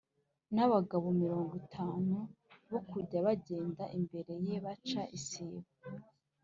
[0.55, 2.15] n’abagabo mirongo itanu
[2.69, 5.59] bo kujya bagenda imbere ye, baca isibo.